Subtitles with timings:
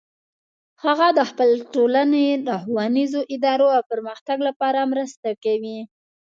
[0.83, 5.79] هغه د خپل ټولنې د ښوونیزو ادارو د پرمختګ لپاره مرسته کوي